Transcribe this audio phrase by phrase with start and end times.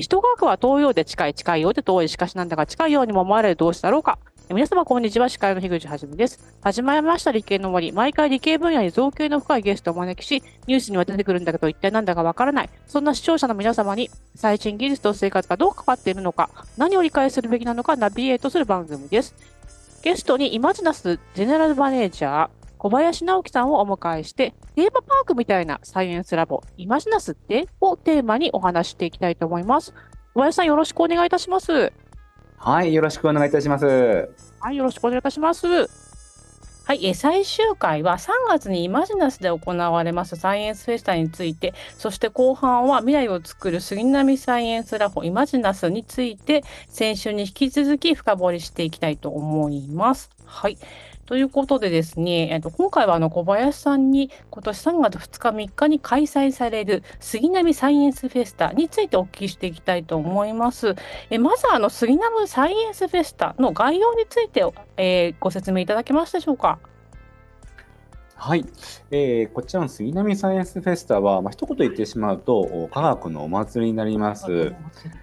[0.00, 4.18] 人科学は遠いようで近い、近いようで遠い、しかしなんだか近いようにも思われる同士だろうか。
[4.48, 5.28] 皆様、こんにちは。
[5.28, 6.40] 司会の樋口はじめです。
[6.60, 7.92] 始まりました理系の森。
[7.92, 12.70] 毎回理系分野に造形の深いゲストをお招きし、ニュースには出てくるんだけど、一体なんだかわからない。
[12.86, 19.34] そんな視聴者の皆様に、最新技術と生活がどう関わっているのか、何を理解するべきなのか、ナビゲートする番組です。
[20.02, 22.48] ゲストにイマジナスジェネラルマネージャー、
[22.80, 27.68] 小林直樹さんをお迎えして、テーマパークみたいなサイエンスラボ、イマジナスって？
[27.78, 29.92] をテーマにお話していきたいと思います。
[30.32, 31.92] 小林さん、よろしくお願いいたします。
[32.56, 33.84] はい、よろしくお願いいたします。
[34.60, 35.66] はい、よろしくお願いいたします。
[36.86, 50.30] はい、え最終回は3月にイマジナスで行われますサイエンスフェスタについて、そして後半は未来を作る杉並サイエンスラボイマジナスについて、先週に引き続き深掘りしていきたいと思います。
[50.46, 50.78] はい。
[51.26, 60.96] ということでですね、えっと、今回はあの小林さんに今年3月2日3日に開催される杉並サイエンスフェスタについてお聞きしていきたいと思います。
[61.30, 64.64] えまずあの杉並サイエンスフェスタの概要について、
[64.96, 66.78] えー、ご説明いただけますでしょうか？
[68.34, 68.64] はい、
[69.10, 74.74] えー、こちらの杉並サイエンスフェスタは、まあ一言言ってしまうと科学のお祭りになります。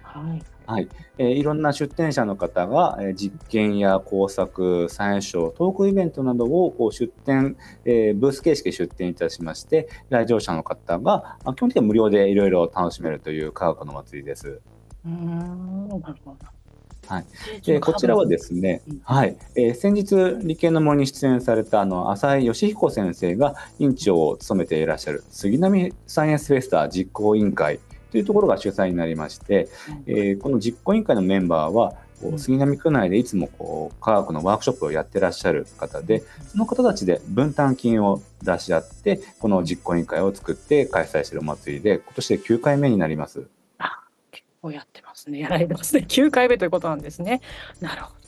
[0.02, 14.60] はいはい、えー、いろんな出展者の方が、えー、実験や工作、サイエンスショー、トークイベントなどをこう出展、えー、ブース形式で出展いたしまして、来場者の方が、まあ、基本的には無料でいろいろ楽しめるという科学の祭りです。
[15.06, 16.58] うんなるほど。
[17.06, 17.26] はい、
[17.62, 20.14] でこちらはですね、はい、えー、先日
[20.46, 27.80] 理系の森に出演されたあの浅井義彦先生が委員長を務めていらっしゃる杉並サイエンスフェスタ実行委員会
[28.10, 29.68] というところが主催になりまして、
[30.06, 43.46] えー、この実行委員会のメンバーはこう杉並区内でいつもこう科学のワークショップをやってらっしゃる方でその方たちで分担金を出し合ってこの実行委員会を作って開催しているお祭りで今年で9回目になります。
[43.78, 44.00] あ
[44.32, 45.38] 結構やってますね。
[45.38, 46.04] やられてますね。
[46.08, 47.40] 9回目ということなんですね。
[47.80, 48.18] なるほど。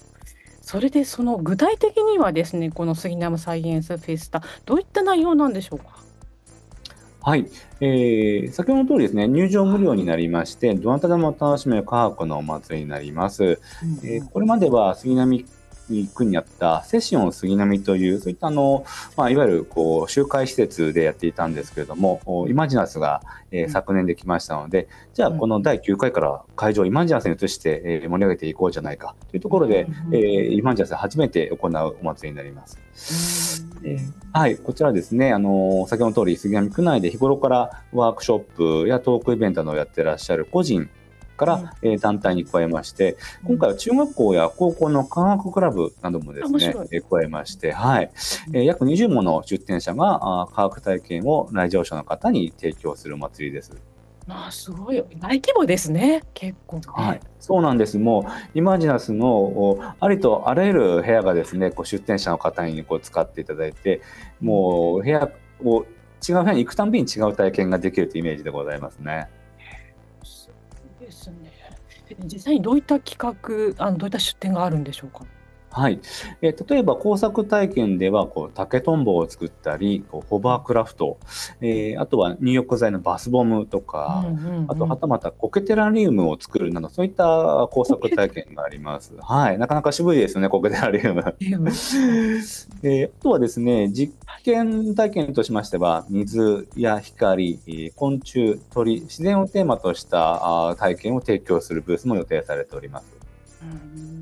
[0.62, 5.99] それでその具体的にはですねこの杉並サイエンスフェスタどういった内容なんでしょうか？
[7.22, 7.46] はい、
[7.80, 13.44] えー、先ほどの通りですね、入場無料になりまして、どなたでも楽しめる科学のお祭りになります。
[13.44, 13.58] うん、
[14.02, 15.44] えー、これまでは杉並
[16.14, 18.84] 区にあったセッション杉並という、そういったあの、
[19.16, 23.20] まあ、いわゆるこう集会施設でやっていたんですけれども、イマジナスが、
[23.50, 33.69] えー、昨年できましたので、じゃあこの第9回から会場をイマジナスに移して、えー、盛り上げていこうじゃないかというところで、えー、イマジナスで初めて行うお祭りになります。
[33.82, 40.88] えー、はい、こちらですね、あの先ほどの通り杉並区内で日頃からワークショップやトークイベントなどをやってらっしゃる個人
[41.36, 48.10] から、えー、団体に加えまして、今回は中学校や高校の科学クラブなどもですね、えー、加えまして、はい、
[48.52, 53.72] えー、約20もの出展者があ科学体験を来場者の方に提供する祭りです。
[54.30, 57.98] まあ、すごい大規模ですね、結構、ね、はい、そうなんです。
[57.98, 58.20] も
[58.54, 64.00] うイマジナスのありとあらゆる部屋がですね、こう出展者の方にこう使っていただいて、
[64.40, 65.28] もう部屋
[65.64, 65.84] を
[66.26, 69.28] 違う部屋に行くたんびに違う体験ができるというイメージでございますね。
[71.00, 71.50] ですね。
[72.24, 73.18] 実際にどういった企
[73.76, 75.24] 画、あのどういった出展があるんでしょうか？
[75.72, 76.00] はい。
[76.42, 81.18] えー、例えば工作体験では、こう、竹とんぼを作ったり、こうホバークラフト、
[81.60, 84.24] えー、あとは入浴剤のバスボムとか、
[84.66, 89.12] あとはたまたコケテラリウムを作るなど、そういった工作体験があります。
[89.20, 89.58] はい。
[89.58, 91.22] なかなか渋いですよね、コケテラリウム。
[92.82, 97.60] えー、あとはですね、実験体験としましては、水や光、
[97.94, 103.16] 昆虫、鳥、自然をテーマとした体験を提供するブースも予定されております。
[103.62, 104.20] うん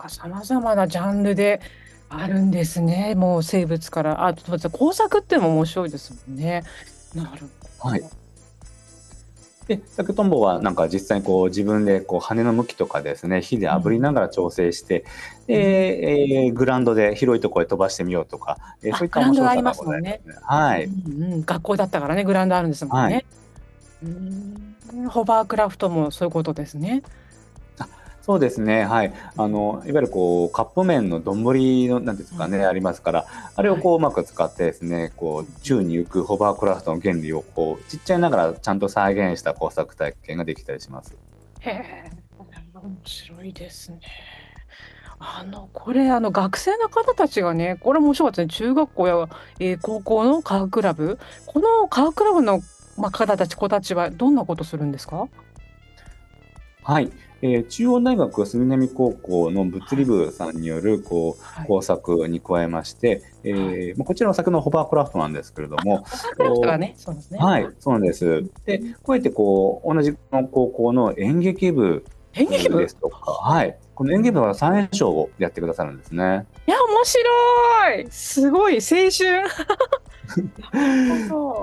[0.00, 1.60] か様々なジャンルで
[2.08, 3.14] あるんですね。
[3.14, 6.64] もう生物から、あと工作っていうのも面白いですもんね。
[7.14, 7.90] なるほど。
[7.90, 8.02] はい。
[9.68, 15.04] で、竹とんぼはなんか実際にこう自分でこう羽の向きとかですね、火で炙りながら調整して、
[15.48, 20.20] うん、で、えー、グラウンドで広いところへ飛ばしてみようとか、えー、そういった面白さがございますね。
[20.42, 21.44] はい、うんうん。
[21.44, 23.14] 学校だったからね、グラウンドあるんですもんね。
[23.14, 23.24] はい、
[24.02, 24.70] うん
[25.08, 27.02] ホバークラフトもそういうことですね。
[28.22, 33.26] そうですね、はい、あのいわゆるこうカップ麺の丼のなんですかね、うん、ありますから、
[33.56, 41.16] あれをこううまく使ってですね、こう宙に浮くホバークラフトの原理をこうちっちゃいながらちゃんと再現した工作体験ができたりします。
[41.60, 42.10] へえ、
[42.74, 44.00] 面白いですね。
[45.18, 48.68] あのこれあの学生の方たちがね、これ面白かったですね。
[48.68, 49.28] 中学校や、
[49.58, 52.60] えー、高校の科学クラブ、この科学クラブの
[52.96, 55.28] まあ方たち子たちはどんなことするんですか？
[56.82, 57.10] はい、
[57.42, 66.04] えー、中央大学杉並高校の物理部さんによるこう、はい、工作に加えまして、えーまあ、こちらの先のホバークラフトなんですけれども、
[66.78, 67.38] ね、そうですね。
[67.38, 68.44] はい、そうなんです。
[68.66, 72.04] で、こうやってこう同じの高校の演劇部
[72.34, 72.78] 演劇部？
[72.78, 76.46] ですとか、はい、この演劇部は最年少をやってくださるんですね。
[76.66, 79.42] いや面白い、すごい青春。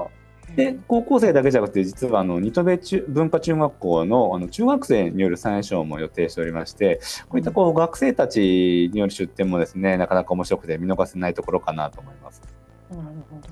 [0.58, 7.00] で高校生だけじゃなくて実はあの新渡戸中文化中学校のあの中学生による最小も予定しておりまして
[7.30, 12.42] こういったこう学生たちによる出展もですねなかなか面白くて見逃せないところかなと思います。
[12.90, 13.48] なるほど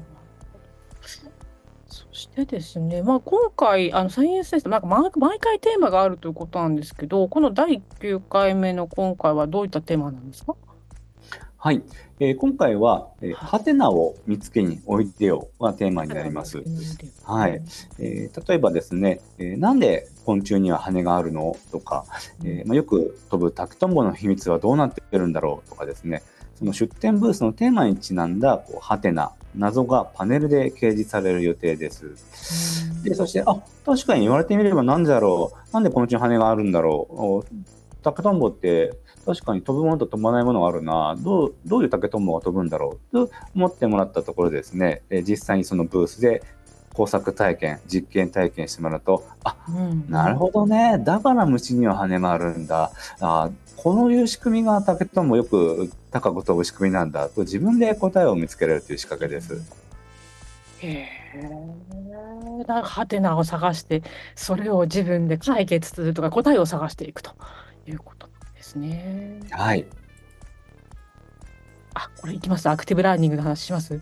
[1.87, 10.55] そしてですね、まあ、今回、あのサイエンステス、なんか毎回テーマがあるということなんですけど、この第9回目の今回はどういったテーマなんですか？
[11.65, 11.81] はい、
[12.19, 16.63] えー、今回は、えー、ハテナを見つけにおいでよがテーマになります。
[17.23, 17.59] はい、
[17.97, 22.05] えー、例えばですね、えー、なんで昆虫には羽があるのとか、
[22.43, 26.21] えーまあ、よく飛ぶタクトンボの秘密はどうなってるんだろうとかですね、
[26.59, 32.13] その出展ブースのテーマにちなんだこうハテナ謎がパネルで掲示される予定です。
[33.03, 37.65] でそして、あ確かに言われてみれば何だろう、なんでこのうちに羽があるんだろう、
[38.05, 38.93] タケトンボって
[39.25, 46.43] 確かに飛ぶものと飛ばないものがあるな、どうどういう竹とんぼが飛ぶんだろうと思ってもらったところですね、え実際にそのブースで
[46.93, 57.27] 工作体験、実験体験してもらうと、あ、うん、なるほどね、だから虫には羽があるんだ、あこういう仕組みが竹とんぼよく高く飛ぶ仕組みなんだ。
[57.29, 59.61] と自分で答えを見つけられるという仕掛けです。
[60.79, 62.65] へえ。
[62.65, 64.01] だはてなを探して、
[64.35, 67.31] それを自分で解決するとか答えを探していくと
[67.87, 69.39] いうことですね。
[69.51, 69.85] はい。
[71.93, 72.67] あ、これいきます。
[72.67, 74.01] アクティブラーニングの話します？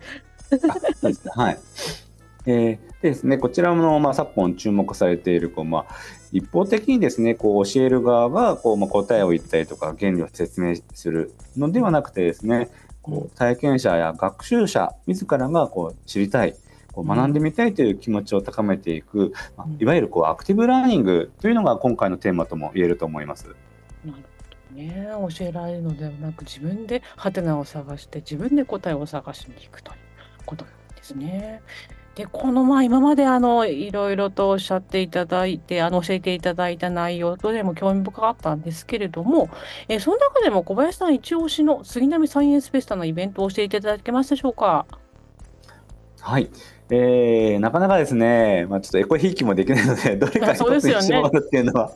[0.50, 0.60] そう
[1.04, 1.32] ですね。
[1.36, 1.60] はい。
[2.46, 5.96] えー、でですね、こちらの、まあ、昨今注目されているこう、まあ、
[6.34, 12.70] 一方的にですねこう教える側がこう、まあ、答えを言ったりとか原理を説明するのではなくてですね
[13.02, 16.56] こう体験者や学習者自らがこう知りたい
[16.92, 23.56] こう学んでみたいという気持ちを高めていく、まあ、いわゆるこうアクティブラーニングというのが今回のテーマとも言えると思います。
[24.72, 25.08] ね、
[25.38, 29.98] 教えられるのではなく自分でハテナを探して自分で答えを探しに行くという
[30.46, 31.62] ことなんですね。
[32.16, 39.50] でこのま今まであのいろいろとおっしゃっていただいてあの教えていただいた内容とでも興味深かったんですけれども、
[39.88, 44.86] えその中でも小林さん一押しの杉並サイエンスフェスタのイベントを教えていただけますでしょうか？
[46.22, 46.50] はい、
[46.96, 51.92] えー、なかなかですね、まあ、ちょっとエコひいきもできないので、 どれか一つに絞るっていうのは、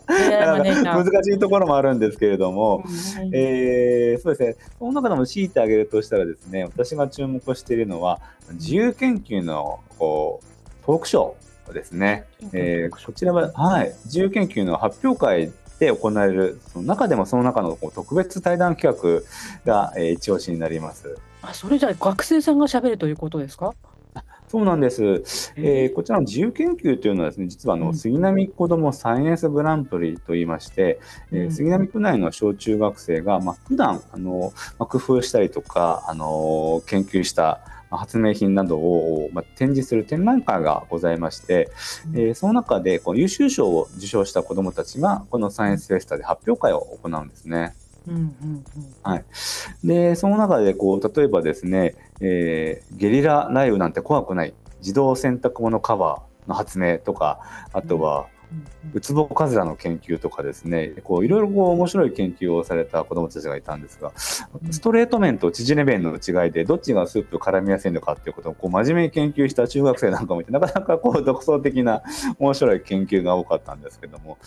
[0.63, 8.19] ね、難しいところもあるんですけれども、うん、えー、そうですね、その中でも強いてあげるとしたらですね、私が注目しているのは、
[8.53, 12.25] 自由研究のこうトークショーですね。
[12.53, 19.21] えー、こちらは、はい、自由研究の発表会で行われる、その中でもその中のこう特別対談企画
[19.71, 21.17] が、えー、一押しになります。
[21.43, 23.75] あそれじゃあ学生さんがしゃべるということですか？
[24.47, 25.53] そうなんです。
[25.57, 30.99] えー、こちらの自由研究というのはですね、実はあの、杉並子どもサイエンスグランプリといいまして、
[31.31, 37.59] うん、えー、杉並区内の小中学生が、まあ、普段あの、まあ、工夫したりとか、あの研究した
[37.89, 41.69] 発明品などを、まあ、展示する展覧会がございまして、
[42.13, 47.75] うん、えー、その中でこう優秀賞を受賞した子どもたちがこのサイエンスフェスタで発表会を行うんですね。
[49.03, 49.25] はい、
[49.83, 54.53] でその中でこう例えばですね、えー、ゲリラ雷雨なんて怖くない。
[54.79, 57.39] 自動洗濯物カバーの発明とか
[57.73, 58.27] あとは、
[58.93, 60.93] ウツボカズラの研究とかですね。
[61.03, 72.01] こういろいろこう面白い研究をされた子どもたちがいたんですがストレート麺と縮れ麺の違いでどっちがスープ絡みやすいのかっていうことをこう真面目に研究した中学生なんかもいてなかなかこう独創的な
[72.39, 74.37] 面白い研究が多かったんですけども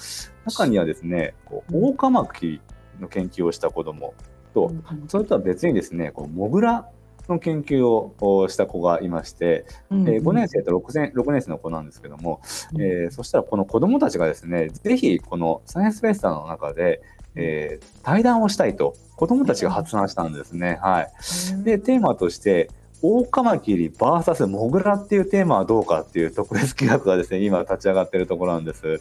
[0.47, 2.63] 中にはですねこうオオカマキ
[3.01, 4.15] の研究をした子ども
[4.55, 4.73] と、
[5.09, 6.89] それとは別にですねこうモグラ
[7.29, 12.41] の研究をした子がいまして、うん、えー、5年生と 6, 年6年生の子なんですけども、
[12.75, 17.01] えー、そしたらこの子どもたちがですねぜひこのサイエンスフェスタの中で、
[17.37, 20.79] えー、対談をしたいと子どもたちが発案したんですね。
[20.83, 22.71] はい、でテーマとして
[23.03, 29.01] オオカマキリ VS モグラっていうテーマはどうかっていう特別企画がですね今立ち上がってるところなんです。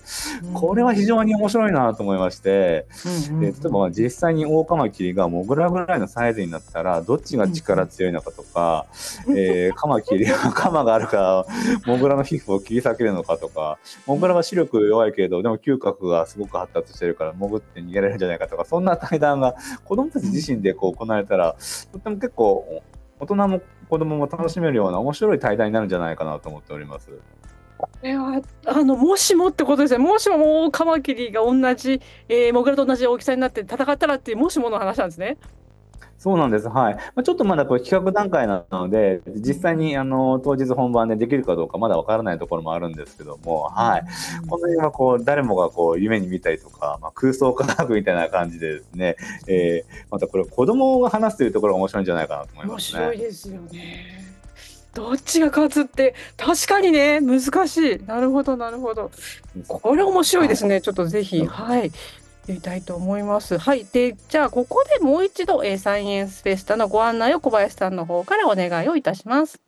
[0.54, 2.88] これは非常に面白いなと思いまして、
[3.40, 8.86] で例えば実際にオオカマキリがモグラぐらいのサイズになったらどっちが力強いのかとか、
[9.36, 11.46] えー、カマキリは カマがあるから
[11.86, 21.56] モグラの皮膚を切り裂けるのかとかモグラは視力弱いけれどでも嗅覚がすごく発達してるから潜って逃げられるんじゃないかとかそんな対談が子どもたち自身でこう行われたら
[21.92, 22.82] とっても結構
[23.20, 27.10] 大人も子供も楽しめるような面白い対談になるんじゃないかなと思っております。
[28.04, 28.20] いや
[28.66, 30.00] あのもしもってことですね。
[30.00, 35.38] もしももカマキリが同じ、えー、モグラと同じ大きさになって戦ったらっていうもしもの話なんですね。
[36.20, 36.68] そうなんです。
[36.68, 36.96] はい。
[36.96, 44.04] まあ、ちょっとまだこれ企画段階なので、実際にあの当日本番でできるかどうかまだわからないところもあるんですけども、はい。
[44.50, 49.16] この辺はこう誰もがこう夢に見たりとか、まあ、空想科学 みたいな感じでですね、
[49.48, 53.02] えー、またこれ子供が話すというところが面白いんじゃないかなと思いますね。
[53.02, 54.30] 面白いですよね。
[54.94, 58.04] どっちが勝つって確かにね難しい。
[58.06, 59.12] なるほどなるほど。
[59.68, 60.82] これ面白いですね。
[60.82, 61.92] ちょっとぜひはい
[62.50, 63.58] みたいと思います。
[63.58, 63.86] はい。
[63.86, 69.60] で、じゃあ、ここでもう一度、えー、サイエンスフェスタのご案内を小林さんの方からお願いをいたします。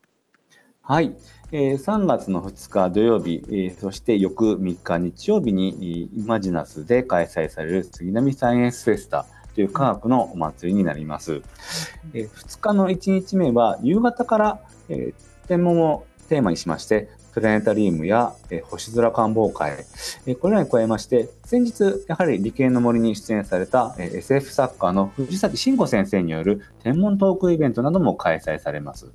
[0.81, 1.15] はい。
[1.51, 11.41] えー、3月の2日土曜日、えー、そして翌3日日曜日にイマジナスで開催される杉並サイエンスフェスタという科学のお祭りになります。
[12.13, 19.85] えー、2日の1日目は夕方から、えー、天文をテーマにしまして、プラネタリウムや、え星空観望会、
[20.25, 29.11] えこれらに加えまして、先日、やはり理系の森に出演された、え SF 作家の藤崎慎吾先生による天文トークイベントなども開催されます。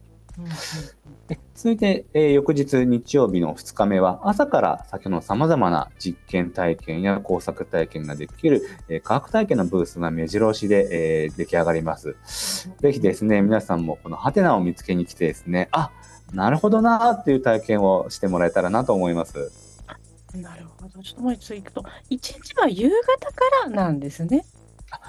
[1.54, 12.16] 続いて、えー、翌日日曜日の2日目は朝から先の様々な実験体験や工作体験ができる、えー、科学体験のブースが目白押しで、えー、出来上がります。
[12.80, 15.90] ぜひですね、皆さんもこのハテナを見つけに来てですね、あ、
[16.32, 19.50] なるほどなっていう体験をしてもらえたらなと思います。
[20.34, 21.02] なるほど。
[21.02, 24.44] ちょっともう一度いくと、1日は夕方からなんですね。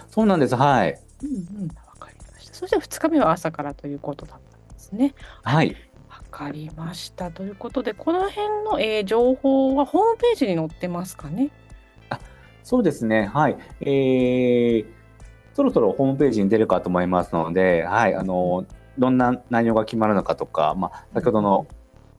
[0.10, 0.56] そうなんです。
[0.56, 1.00] はい。
[1.24, 2.54] うんうん、わかりました。
[2.54, 5.14] そして2日目は朝からということだったんですね。
[5.44, 5.76] はい。
[6.10, 7.32] わかりました。
[7.32, 11.50] ということで、この辺の、えー、情報はホームページに載ってますかね？
[12.10, 12.20] あ、
[12.64, 13.26] そうですね。
[13.26, 13.58] はい。
[13.82, 14.86] えー、
[15.54, 18.66] そろそろホームページに出るかと思いますので、はい、あの
[18.98, 21.68] どんな内容が決まるのかとか、まあ、先ほどの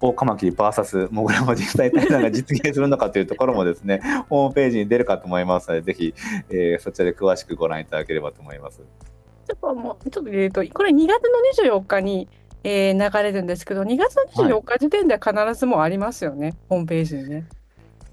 [0.00, 6.14] オオカマキリ VS モグラマジ対談が実現するのかというところもですね、 ホームページに出るかと思いますので、ぜひ、
[6.50, 8.78] えー、そちらで詳しくご覧いただければと思います。
[8.78, 11.22] ちょっともう、ちょっと言うと、これ2月
[11.66, 12.28] の24日に、
[12.62, 17.48] えー、流れるんですけど、2月の24日時点では必ずもありますよね、はい、ホームページにね。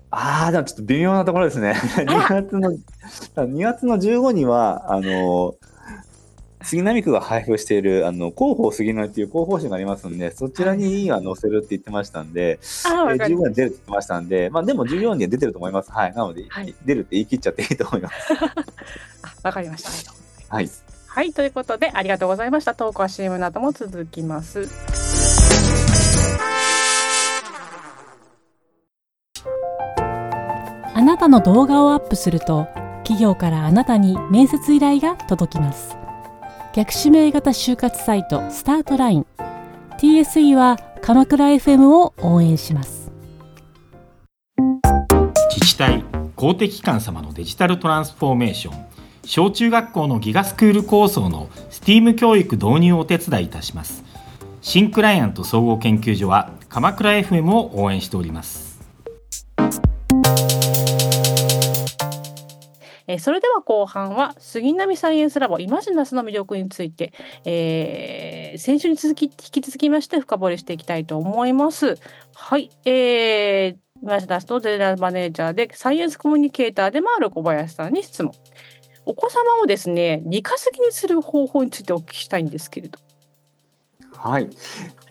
[0.10, 1.74] ああ、でもちょっと微妙なところですね。
[1.74, 5.56] 2 月の、2月の15には、あの
[6.66, 15.92] 杉並区が配布しているあの広報杉並っていう広報誌がありますんで、そちらに載せるって言ってましたんで、はい、えー、十分出るって言ってましたんで、まあ、でも14には出てると思います。
[15.92, 16.14] はい。
[16.16, 18.16] なので、はい、出るって言い切っちゃっていいと思います。
[19.44, 20.14] わかりました。
[20.50, 20.70] はい。
[21.08, 22.74] はい、ということで、ありがとうございました。
[22.74, 24.68] トークは CM なども続きます。
[30.96, 32.68] あなたの動画をアップすると、
[33.04, 36.05] 企業からあなたに面接依頼が届きます。
[36.76, 39.26] 逆指名型就活サイトスタートライン。
[39.98, 43.10] TSE は鎌倉 FM を応援します。
[45.52, 46.04] 自治体
[46.36, 48.86] 公的機関様のデジタルトランスフォーメーション。
[49.24, 54.04] 小中学校のギガスクール構想の STEAM 教育導入をお手伝いいたします。
[54.60, 58.82] 新クライアント総合研究所は鎌倉 FM を応援しております。
[63.08, 67.14] えー、それでは後半は杉並サイエンスラボイマジナスの魅力について、
[67.46, 71.98] えー、先週に続き引き続きまして深掘りしていきたいと思います。
[72.34, 78.34] はい、えー、イマジナスのゼネラルマネージャーでサイエンスコミュニケーターでもある小林さんに質問。
[79.08, 83.00] お子様をですね、理科好きにする方法についてお聞きしたいんですけれど。
[84.18, 84.50] はい、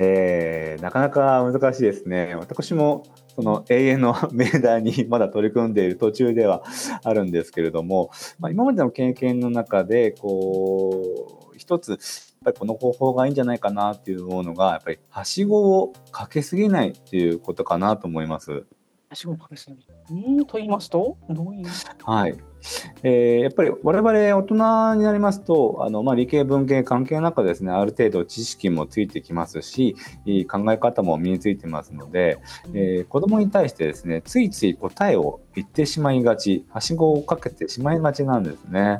[0.00, 2.34] えー、なかなか難しいですね。
[2.34, 6.62] 私もその永遠の 命題にまだ取り組んでいる途中では
[7.02, 11.98] あるんですけれども、まあ、今までの経験の中でこう一つやっ
[12.44, 18.64] ぱりこの方法がいいんじゃないかなっていうのがやっぱりはしごをかけすぎないっていうことかなと思います。
[19.08, 19.76] はしごをかけすぎ
[20.10, 21.66] うんと言いますとどういう？
[22.04, 22.36] はい
[23.02, 29.96] えー、やっぱり我々大人になりますと、あのまあ、理系文系関係なくですね、ある程度知識もついてきますし、
[30.50, 32.38] 考え方も身についてますので、
[32.72, 38.98] えー、子供に対してですね、ついつい答えを言ってしまいがち、はしごをかけてしまいがちなんですね。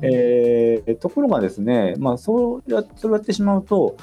[0.00, 3.96] うん、えー、ところがですね、まあ、そうやそうやってしまうと、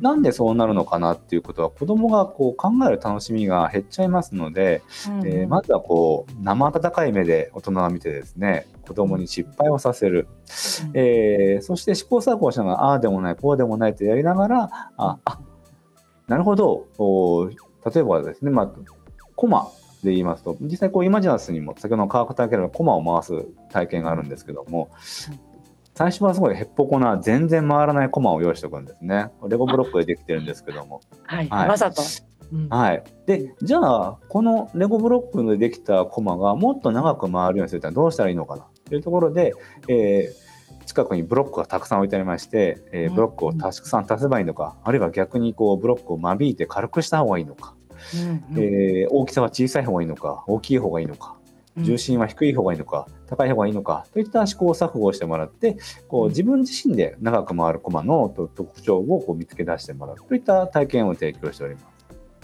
[0.00, 8.43] なんでそうなるのかなっていうことは、子供がこう考える楽しみが減っちゃいますので、うん、えー、まずはこう生温かい目で大人が見てですね、
[8.86, 10.28] 子供に失敗をさせる。
[10.88, 15.40] うん、えー、そして試行錯誤しながら、ああでもない、こうでもないとやりながら、あ、あ
[16.28, 16.86] なるほど、
[17.92, 18.72] 例えばですね、まあ、
[19.36, 19.68] コマ
[20.02, 24.90] で言いますと、実際こうイマジナスにも先ほどの科学体験のコマを回す体験があるんですけども、
[25.94, 29.30] 最初はすごいへっぽこな全然回らないコマを用意しておくんですね。
[29.48, 31.00] レゴブロックでできてるんですけども。
[31.24, 32.02] はい、はい、わざと。
[32.70, 39.54] はい、でじゃあこのレゴブロックでできたコマがもっと長く回るようにするにはどうしたらいいのかなというところで、
[39.88, 47.74] えー、近くにブロックがたくさん置いてありまして、えー、ブロックをたくさん足せばいいのか、あるいは逆にこうブロックを間引いて軽くした方がいいのか、
[48.14, 51.36] うんうん、えー、大きさは小さい方がいいのか大きい方がいいのか
[51.76, 55.76] 重心は低い方がいいのか、高い方がいいのかといった試行錯誤をしてもらって
[56.08, 61.93] こう自分自身で長く回る駒の特徴をこう見つけ出してもらうといった体験を提供しております。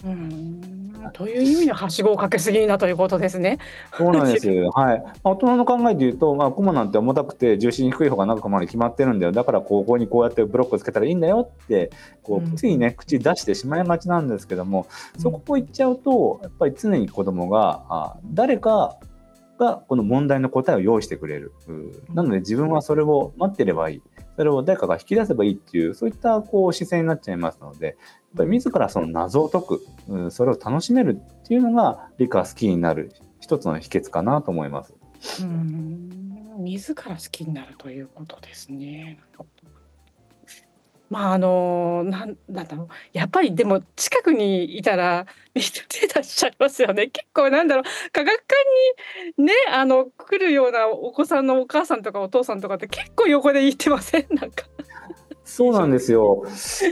[0.04, 0.80] うん
[1.12, 3.59] という意味ではしごをかけすぎなということですね。
[3.97, 4.49] そうなんです。
[4.75, 5.02] はい。
[5.25, 9.33] 大人の考えで言うと、まあ、コマなんて重たくて重心低い方が長く回る決まってるんだよ。
[9.33, 11.90] だからここにこうやってブロックつけたらいいんだよって、
[12.23, 14.87] こう、ついね、口出してしまいがちなんですけども、
[15.19, 18.97] そこを言っちゃうと、やっぱり常に子供が、あ誰か
[19.59, 21.52] がこの問題の答えを用意してくれる。
[22.14, 24.02] なので自分はそれを待ってればいい。
[24.37, 27.97] それを誰かが引き出せばいいっていう、そういったこう姿勢になっちゃいますので、
[28.34, 34.94] 自らその謎を解く、それを楽しめるっていうのが理科好きになる一つの秘訣かなと思います。
[35.42, 36.16] うん
[36.58, 39.18] 自ら好きになるということですね。
[41.08, 47.08] まあ、あの、なんなんだろう、やっぱりでも近くにいたら、手出しちゃいますよね。
[47.08, 48.54] 結構なんだろう、科学館
[49.38, 54.26] にね、あの、来るようなお子さんのお母さんとかお父さんとかって結構横で言ってません？
[54.30, 54.66] なんか。
[55.50, 56.45] そうなんですよ。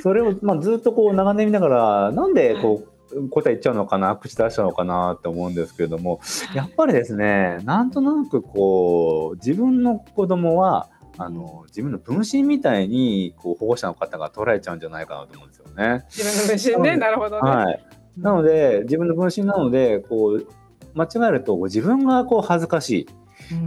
[0.02, 6.20] それを、まあ、ずっとこう眺め見ながら、なんでこう、答え言っちゃうのかな、口出しちゃうのかなって思うんですけれども、
[6.54, 10.88] やっぱりですね、なんとなくこう、自分の子供は
[11.18, 16.04] あの自分の分身みたいにこう保護者の方が捉えちゃうんじゃないかなと思うんですよね。
[16.10, 17.50] 自分の分身ね、なるほどね。
[17.50, 17.84] はい、
[18.16, 20.46] なので自分の分身なのでこう
[20.94, 23.08] 間違えると自分がこう恥ずかしい。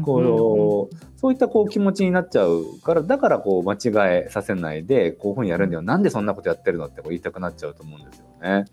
[0.04, 5.82] こう、そういったこう気持ちになっちゃうからだからこう間違えさせないでこういうふうにやるんだよ。
[5.82, 8.66] なんでそんなことやってるのってこう言いたくなっちゃうと思うんですよね。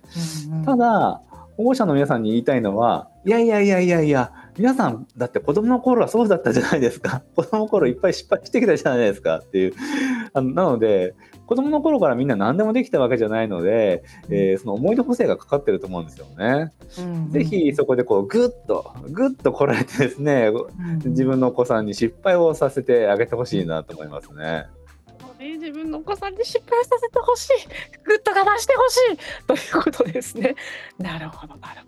[0.51, 1.23] うんうん、ただ
[1.57, 9.75] 保護者の皆さんに言いたいのはいやいやいやいやいや皆さんだって子供の頃はそうだったじゃないですか 子供の頃いっぱい失敗してきたじゃないですかっていう
[10.33, 11.15] あのなので
[11.47, 16.73] 子供の頃からみんな何でもできたわけじゃないので、えー、その思い出補正がかかってると思うんですよね。
[16.99, 24.67] うんぜひそこでこうグッとグッとこらえてですね、うん、自分のお子さんに失敗をさせてあげてほしいなと思いますね。
[25.69, 27.69] 自分のお子さんに失敗させてほしい、
[28.05, 30.57] グッと我慢してほしいということですね。
[30.99, 31.88] なるほど、なるほど。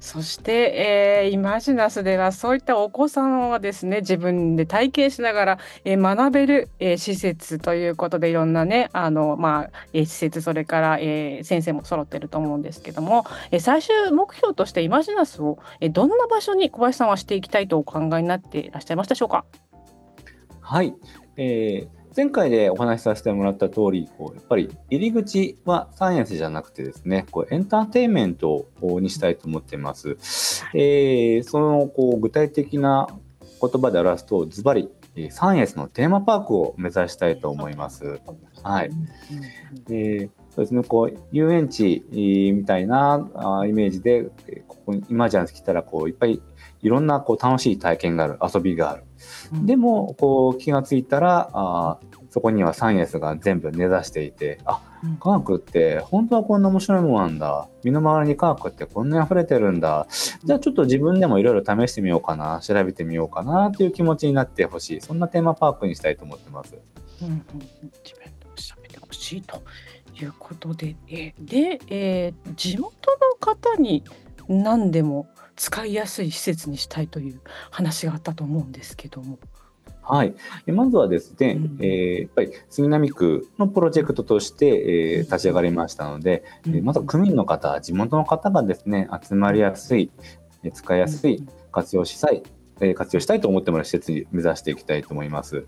[0.00, 19.44] そして、えー、イマジナスではそういったお子さんをですね自分で体験しながら、えー、学べる、えー、施設ということでいろんなねあの、まあえー、施設それから、えー、先生も揃ってると思うんですけども、えー、最終目標としてイマジナスを、えー、どんな場所に小林さんはしていきたいとお考えになっていらっしゃいましたでしょうか？
[20.60, 20.94] はい、
[21.36, 30.16] えー前回でお話しさせてもらった通り、こうやっぱり入り口はサイエンスじゃなくてですね、こうエンターテインメントにしたいと思っています。
[30.74, 33.08] えー、そのこう具体的な
[33.60, 34.90] 言葉で表すと、ズバリ
[35.30, 38.20] サイエンスのテーマパークを目指したいと思います。
[38.62, 38.90] はい。
[39.90, 43.28] えー、そうですね、こう遊園地みたいな
[43.68, 44.30] イメージで、
[44.68, 46.40] ここにイマジナス来たらこういっぱい
[46.84, 49.04] いろんなこう楽しい体験がある、遊びがある。
[49.64, 54.82] でもこう気がついたらあそこにはサイエンスが全部根ざしていてあ
[55.20, 57.68] 科学って本当はこんな面白いものなんだ。
[57.84, 60.06] 身の回りに科学ってこんなに溢れてるんだ。
[60.44, 62.60] じゃあちょっと自分でもいろいろ試してみようかな。
[62.60, 65.00] 調べてみようかなっていう気持ちになってほしい。
[65.00, 66.74] そんなテーマパークにしたいと思ってます。
[67.22, 67.44] うんうん、
[68.04, 69.62] 自分で調べてほしいと
[70.20, 74.04] いうことでえで、えー、地元の方に
[74.48, 77.40] 何でも使いやすい施設にしたいという
[77.70, 79.38] 話があったと思うんですけども。
[80.06, 80.34] はい、
[80.66, 90.10] まずはですね、うん、えー、やっぱり杉並区のプロジェクトとして、えー、立ち上がりましたので、うん、まずは区民の方、地元の方がですね集まりやすい、
[90.74, 92.42] 使いやすい、活用しさい
[92.80, 95.64] え活用したいと思ってもらう施設に目指していきたいと思います。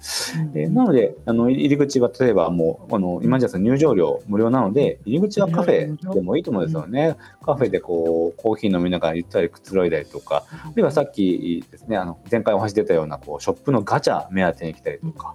[0.54, 7.16] えなのであの入り口は例えばもうあの今じゃ入場料無料なので入り口はカフェでもいいと思うんですよね。
[7.42, 15.34] カフェでこうコーヒー飲みながらゆったりくつろいだりとか、あるいはさっきですねあの前回お話出たようなこうショップのガチャ目当てに来たりとか、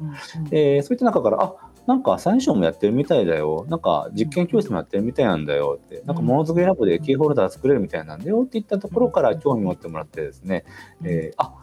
[0.52, 3.66] えそういった中からあなんか最初もやってるみたいだよ。
[3.70, 5.80] なんか実験教室もやってるみたいなんだよ。
[5.84, 6.02] って。
[6.06, 10.64] なんかものづくりラボでキーホルダー作れるみたいなんだよっていったところから興味持ってもらってですね、
[11.04, 11.54] えー、あ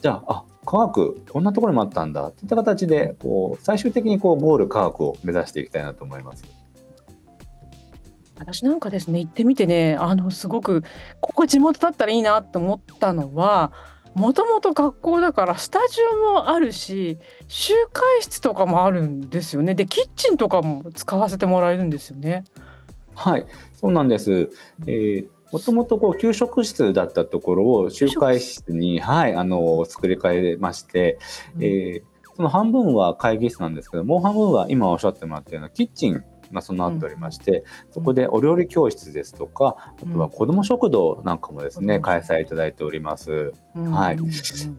[0.00, 2.26] じゃあ、あ科学、こんなところにもあったんだ。
[2.28, 6.44] っていった形で、こう最終的にこうゴール科学を目指していきたいなと思います。
[8.38, 10.82] 私なんかですね行ってみてねあのすごく
[11.20, 13.72] ここ地元だったらいいなと思ったのは
[14.14, 22.44] もともと学校だからスタジオもあるし集会室とかもあるんですよねでキッチンとかも使わせてもらえるんですよね。
[23.14, 24.50] はい、そうなんです。
[24.86, 31.18] えーもともとこう給食室だったところを集会室に、はい、あの作り変えまして、
[31.56, 32.02] うん、えー、
[32.34, 43.52] その半分は会議室なんですけどもう半分は今おっしゃってもらったようなキッチンが備わっておりまして、うん、そこでお料理教室ですとかあとは子ども食堂なんかもですね、うん、開催いただいております。
[43.74, 44.16] はい。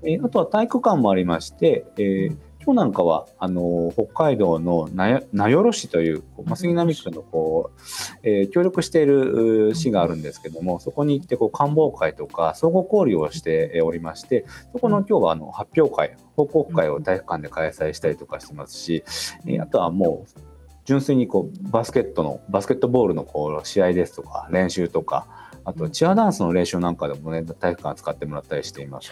[0.03, 6.23] えー、あとは体育館もありまして、えー今日なんかはあの北海道の名寄市という
[6.55, 7.79] 杉並区のこう、
[8.23, 19.03] えー、協力している市があるんですけどもそこに行ってこう官房会とか相互交流をしておりましてそこの今日はあの発表会報告会を体育館で開催したりとかしてますし、
[19.45, 20.52] えー、あとはもう
[20.85, 25.27] 純粋にこうバスケットのバスケットボールのこう試合ですとか練習とか
[25.65, 29.11] あとチアダンスの練習なんかでもね体育館使ってもらったりしています。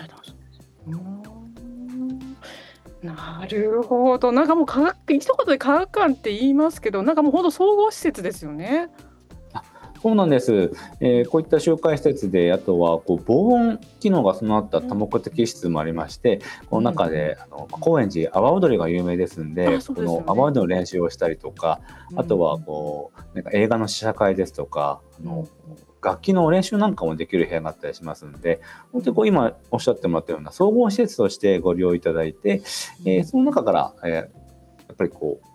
[3.03, 4.31] なるほど。
[4.31, 8.89] なんかもう科学一言で科学館って言いますけど、なんかもう本当総合施設ですよね。
[10.01, 25.47] そうなんです、えー、こういった集会施設であとはこう防音機能が備わった多目的室もありまして、うん、この中であの高円寺阿波踊りが有名ですんで、ね、この阿波踊りの練習をしたりとか、うん、あとはこうなんか映画の試写会ですとかあの、
[26.03, 28.59] 楽器の練習なんかもできる部屋があったりしますので、
[28.91, 32.63] 本当にこう今おっしゃってもらったような総合施設としてご利用いただいて、
[33.05, 34.23] えー、その中から、えー、や
[34.93, 35.50] っぱりこう、あ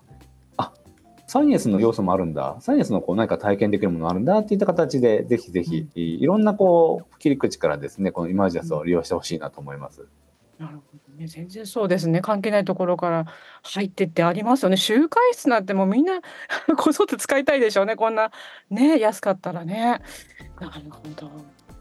[1.37, 10.07] サイエンスの要素もあるんだ、サイエンスのこう何か体験できるものあるんだっていった形で、ぜひぜひ、いろんなこう切り口からですね、このイマージャスを利用してほしいなと思います。
[10.59, 12.23] なるほどね、全然そうですね。
[12.23, 13.27] 関係ないところから
[13.63, 14.79] 入ってってありますよね。
[14.79, 16.23] 集会室なんてもうみんな
[16.79, 17.97] こぞって使いたいでしょうね。
[17.97, 18.31] こんな
[18.71, 20.01] ね、安かったらね。
[20.59, 21.31] なるほど。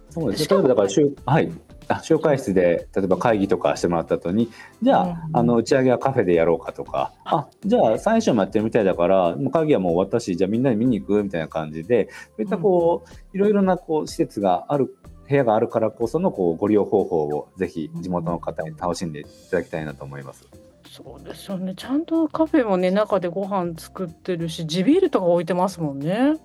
[0.09, 1.51] そうです例えばだから集はい
[1.87, 4.49] あ集会室で例えば会議とかしてもらった後に
[4.81, 14.95] じゃあうん、あの打ち上げはカフェでやろうかとかあじゃあ最初もやってるみたいだからもう会議はもう終わったしじゃあみんなで見に行くみたいな感じでそういったこう、いろいろなこう施設がある
[15.27, 20.47] 部屋があるからこそのこうご利用方法をぜひ地元の方に楽しんでいただきたいなと思います。
[20.89, 21.73] そうですよね。
[21.75, 26.35] ちゃんとカフェもね、中でご飯作ってるし、地ビールとか置いてますもんね。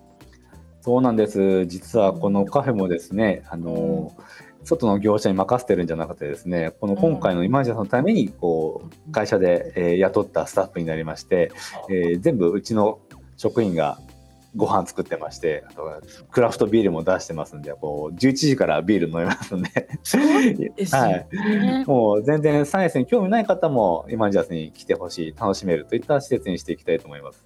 [0.81, 1.67] そうなんです。
[1.67, 4.25] 実はこのカフェもですね、あの、うん、
[4.65, 11.53] 外の業者に任せてるんじゃなくてですね、この今回のイマージャさんのためにこう会社で、えー、雇ったスタッフになりまして、
[11.89, 13.01] えー、全部うちの
[13.37, 13.99] 職員が
[14.57, 19.71] ご飯作ってまして、あとクラフトビールも出してますんで、こう11時からビール飲みますんで、
[20.91, 21.11] は
[21.83, 27.45] い、もう全然サイエンスに興味ない方もイマンジャスに来てほしい、楽しめるといった施設にしていきたいと思います。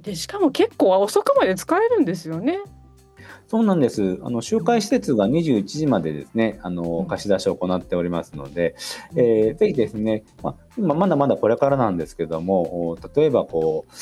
[0.00, 2.60] でしかも結構遅くまで使えるんですよね。
[3.46, 4.18] そうなんです。
[4.22, 8.74] あの集会施設が21時までですね、あの貸し出しを行っておりますので、
[9.12, 13.92] うん、えー、ぜひですね、まあ、今まだまだこれからなんですけども、例えばこう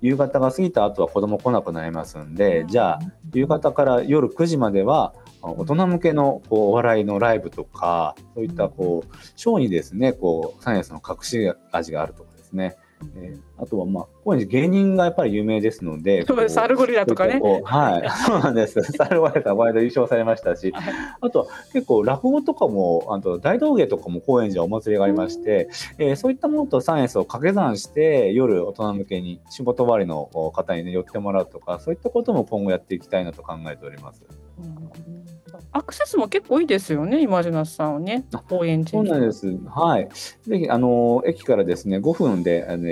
[0.00, 2.98] 夕方が過ぎた後は子供来なくなりますんで、じゃあ
[3.32, 12.76] 夕方から夜9時までは大人向けのこうお笑いのライブとかそういったこうショーにですねこうサイエンスの隠し味があるとかですね
[13.16, 17.40] えー、あとは、まあ、高円寺芸人がやっぱり有名ですので、 そうですサルゴリラとかね。
[17.64, 18.82] はい、 そうなんです。
[18.82, 20.72] サルゴリラさん、ワイド優勝されましたし、
[21.20, 34.22] あとは結構落語とかも、あと大道芸とかも高円寺お祭りがありまして、えー、そういったものとサイエンスを掛け算して、夜大人向けに仕事終わりの方にね、寄ってもらうとか、そういったことも今後やっていきたいなと考えております。
[34.58, 39.46] うんアクセスも結構いいですよね、イマジナスさんはね、高円寺そうなんです。
[39.66, 40.08] はい。
[40.48, 42.88] ぜひ、あの、駅からですね、5分で、あの、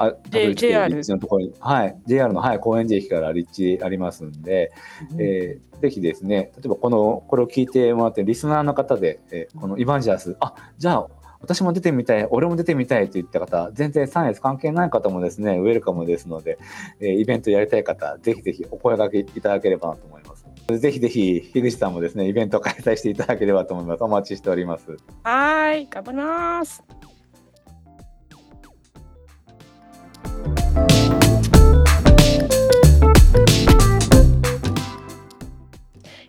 [0.00, 4.70] あ JR のところに、はい、JR の、はい、高円寺駅から立地ありますんで、
[5.12, 11.08] うん、えー、ぜひですね、例えばこの、これを聞いてもらって、リスナーの方で、えー、このイマンジャース、あ、じゃあ、
[11.40, 16.58] 私も出てみたい、俺も出てみたいといった方、全然サイエンス関係ない方もですね、ウェルカムですので、
[17.00, 20.37] えー、イベントやりたい方、ぜひぜひお声掛けいただければなと思います。
[20.76, 24.04] ぜひぜひ、樋口さんもですね、イベント開催していただければと思います。
[24.04, 24.98] お待ちしております。
[25.24, 26.84] はい、頑張ります。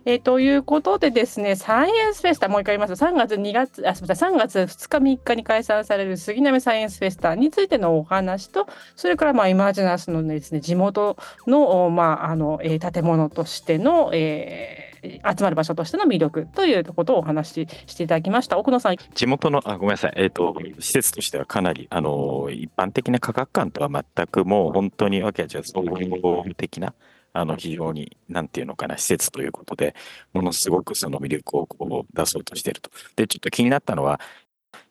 [0.10, 3.00] えー、ということでですね、サイエンスフェスタ、もう一回言います。
[3.00, 18.58] 3月2月、あ、すみません、3月2日3日に開催される杉並サイエンスフェスタについてのお話と、それからまあイマージナスのですね、地元の、まあ、あの、えー、建物としての、えー集まる場所としての魅力ということをお話ししていただきました。
[18.58, 18.98] 奥野さん。
[19.14, 26.94] 地元の、あごめんなさい、えっ、ー、と、施設としてはかなり、あの、一般的な価格感とは全くもう本当にわけは違う、総合的な、
[27.40, 29.96] あの、非常に、なんていうのかな、施設ということで、
[30.34, 32.90] ものすごくその魅力をこう出そうとしていると。
[33.16, 34.20] で、ちょっと気になったのは、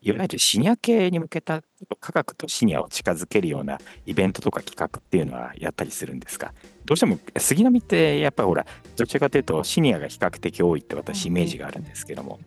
[0.01, 1.63] いわゆるシニア系に向けた
[2.01, 6.53] 科学とシニアを近づけるようなイベントとか企画っていうのはやったりするんですか？
[6.85, 12.41] どうしても杉並ってやっぱりほらどちらかというとシニアが比較的多いって私イメージがあるんですけども。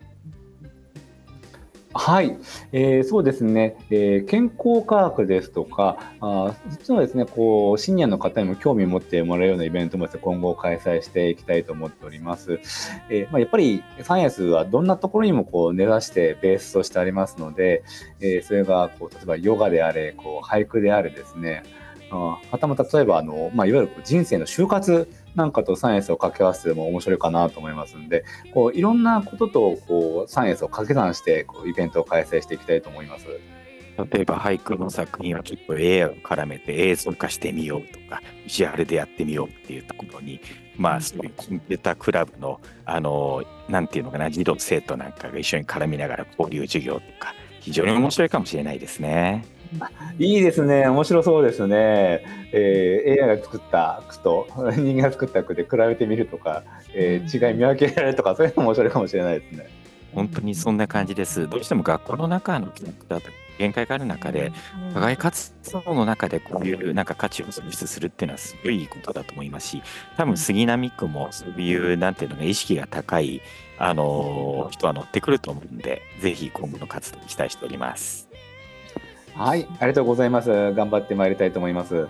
[1.94, 2.38] はい、
[2.72, 12.60] えー、そうですね、えー、健康科学ですとか、あ実はですね、こう、シニアの方にも興味を持ってもらえるようなイベントもですね、今後開催していきたいと思っております。
[13.10, 17.84] えー、まあ、やっぱりサイエンスはどんなところにもこう根ざしてベースとしてありますので、
[18.22, 21.64] えー、それがこう、例えばヨガであれ、こう、俳句であれですね、
[22.12, 33.28] あはたまた例えばあの、まあ、いわゆる人生の就活なんかとサイエンスを掛け合わせても面白いかなと思いますんで、こういろんなこととこうサイエンスを掛け算してこうイベントを開催していきたいと思います。
[33.98, 40.40] 例えば俳句の作品はちょっと AI を絡めて映像化してみようとか、ビジュアルでやってみようっていうところに、
[40.78, 49.46] まあそういうコンピュータークラブの、あの、なんていうのかな、児童生徒なんかが一緒に絡みながら交流授業とか、非常に面白いかもしれないですね。
[50.20, 50.88] いいですね。
[50.88, 52.24] 面白そうですね。
[52.52, 59.70] えー、AI が作った句と 人間が作った句で比べてみるとか、えー、違い見分けられるとか、そういうのも面白いかもしれないですね。
[60.14, 61.48] 本当にそんな感じです。
[61.48, 64.52] どうしても学校の中の企画だと限界がある中で、
[64.94, 65.54] 課外活
[65.86, 69.84] 動の中でこういうなんか価値を創出するっていうのはすごいいいことだと思いますし、
[70.18, 73.42] 多分杉並区もそういうなんていうのが意識が高い、
[73.78, 78.31] あのー、人は乗ってくると思うんで、ぜひ今後の活動に期待しております。
[79.34, 80.50] はい、ありがとうございます。
[80.74, 82.08] 頑張ってまいりたいと思います。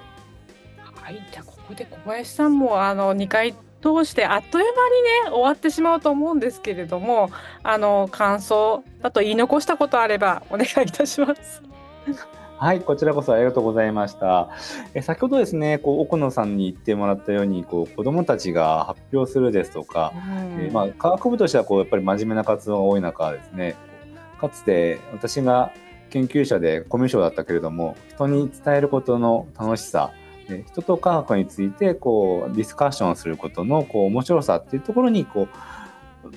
[0.94, 7.32] はい、じゃあここで小林さんもあの2回通してあっという間にね終わってしまうと思うんですけれども、
[7.64, 11.62] あの感想だと言い残したことあればお願いいたします。
[12.62, 14.50] はい、こちらこそありがとうございました。
[14.94, 23.76] え先ほどですね、こう奥野さんに言ってもらったように、こう子どもたちが発表するですとか、うん、えまあ、科学部としてはこうやっぱり真面目な活動が多い中ですね、
[24.40, 25.72] かつて私が
[26.12, 30.12] 研究者でコミュ障だったけれども人に伝えることの楽しさ
[30.68, 35.56] 人と科学についてこうディスカッションすることのこう面白さっていうところにこう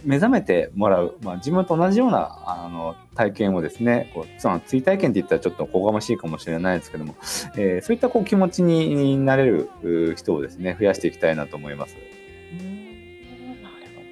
[0.05, 7.17] 目覚めてもらう、まあ、自分と同じようなあの体験をですねこうその追体験って言ったらちょっとおこがましいかもしれないですけども、
[7.57, 9.69] えー、そういったこう気持ちになれる
[10.17, 11.97] 人をですね増やしていきたいなと思います。
[12.53, 13.63] うん。
[13.63, 14.03] なるほ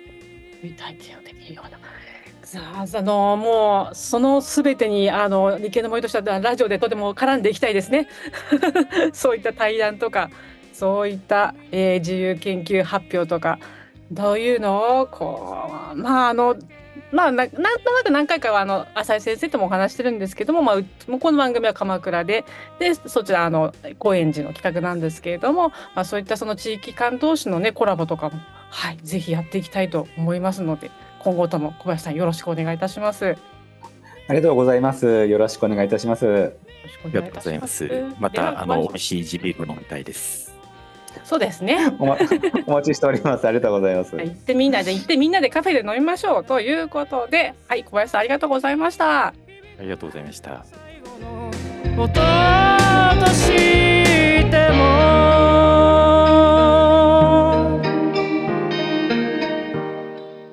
[0.63, 0.69] ど。
[0.69, 1.82] 追体験をできるような。
[2.53, 8.09] さあ、あの、もう、そのすべてに、あの、理系の森としては、ラジオでとても絡んでいきたいですね。
[9.15, 10.29] そういった対談とか、
[10.75, 13.59] そういった、えー、自由研究発表とか、
[14.11, 16.57] どういうのを、こう、まあ、あの、
[17.11, 22.47] まあ、なんとなく何回かはあの浅井先生ともお話してるんですけども、まあ、この番組は鎌倉で
[22.79, 30.91] でそちらあの高円寺の企画なんですけれども、まあ、そういったその地域間同士のねコラボとかも、はい、ぜひやっていきたいと思いますので
[31.25, 33.37] 今後とも小林さんよろしくお願いいたします。
[34.29, 35.27] ありがとうございます。
[35.27, 36.27] よろしくお願いいたします。
[36.27, 36.29] あ
[37.07, 37.91] りがとうございます。
[38.19, 40.53] またあの美味しいジビール飲みたいです。
[41.25, 41.95] そうですね。
[41.99, 42.17] お,、ま、
[42.67, 43.47] お待ちしております。
[43.47, 44.17] ありがとうございます。
[44.17, 49.29] 行ってみんなで行ってみんなでカフェで飲みましょうということで、はい、小林さんありがとうございました。
[49.29, 49.35] あ
[49.81, 50.65] りがとうございました。